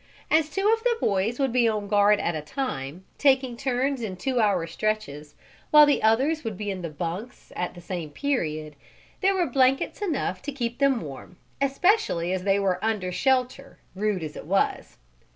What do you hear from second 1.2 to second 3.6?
would be on guard at a time, taking